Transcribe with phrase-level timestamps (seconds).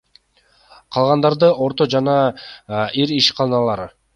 [0.95, 2.17] Калгандары— орто жана
[3.05, 3.89] ири ишканалар.